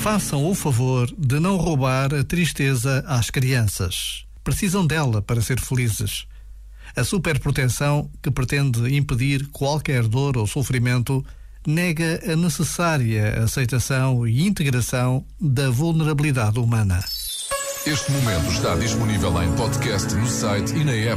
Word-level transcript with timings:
Façam 0.00 0.48
o 0.48 0.54
favor 0.54 1.12
de 1.18 1.38
não 1.40 1.56
roubar 1.56 2.14
a 2.14 2.24
tristeza 2.24 3.04
às 3.06 3.30
crianças. 3.30 4.24
Precisam 4.42 4.86
dela 4.86 5.20
para 5.20 5.42
ser 5.42 5.60
felizes. 5.60 6.26
A 6.96 7.04
superproteção, 7.04 8.10
que 8.22 8.30
pretende 8.30 8.96
impedir 8.96 9.48
qualquer 9.48 10.04
dor 10.04 10.36
ou 10.36 10.46
sofrimento, 10.46 11.24
nega 11.66 12.20
a 12.26 12.36
necessária 12.36 13.42
aceitação 13.42 14.26
e 14.26 14.46
integração 14.46 15.24
da 15.40 15.68
vulnerabilidade 15.68 16.58
humana. 16.58 17.04
Este 17.86 18.10
momento 18.12 18.50
está 18.50 18.74
disponível 18.76 19.42
em 19.42 19.52
podcast 19.54 20.14
no 20.14 20.26
site 20.26 20.74
e 20.74 20.84
na 20.84 20.92
app. 20.92 21.16